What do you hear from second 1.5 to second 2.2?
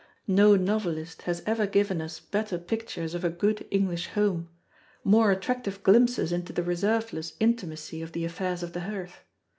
given us